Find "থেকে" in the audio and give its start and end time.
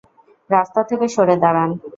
0.89-1.05